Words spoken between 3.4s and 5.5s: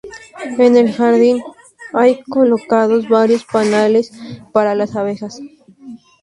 panales para las abejas.